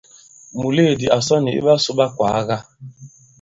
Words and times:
Mùleèdi 0.59 1.07
à 1.15 1.17
sɔ 1.27 1.35
nì 1.41 1.51
iɓasū 1.59 1.91
ɓa 1.97 2.05
ikwàaga. 2.11 2.57